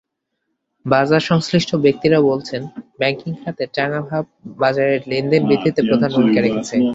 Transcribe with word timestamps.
বাজারসংশ্লিষ্ট 0.85 1.71
ব্যক্তিরা 1.85 2.17
বলছেন, 2.29 2.61
ব্যাংকিং 2.99 3.31
খাতের 3.41 3.69
চাঙা 3.73 3.99
ভাব 4.09 4.23
বাজারের 4.59 5.01
লেনদেন 5.07 5.41
বৃদ্ধিতে 5.49 5.81
প্রধান 5.89 6.09
ভূমিকা 6.15 6.39
রেখেছে। 6.41 6.75